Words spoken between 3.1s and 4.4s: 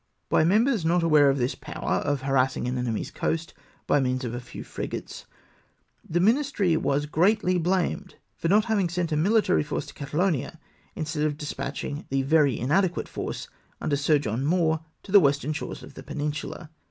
coast by means of a